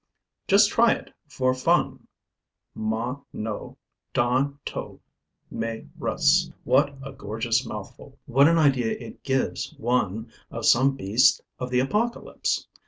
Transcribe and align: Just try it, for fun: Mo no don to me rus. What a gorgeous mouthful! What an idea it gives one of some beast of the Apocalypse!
Just 0.47 0.71
try 0.71 0.93
it, 0.93 1.13
for 1.27 1.53
fun: 1.53 2.07
Mo 2.73 3.23
no 3.31 3.77
don 4.13 4.57
to 4.65 4.99
me 5.51 5.89
rus. 5.99 6.49
What 6.63 6.97
a 7.03 7.11
gorgeous 7.11 7.67
mouthful! 7.67 8.17
What 8.25 8.47
an 8.47 8.57
idea 8.57 8.93
it 8.97 9.21
gives 9.21 9.75
one 9.77 10.31
of 10.49 10.65
some 10.65 10.95
beast 10.95 11.41
of 11.59 11.69
the 11.69 11.81
Apocalypse! 11.81 12.65